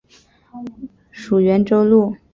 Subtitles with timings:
[1.11, 2.15] 属袁州路。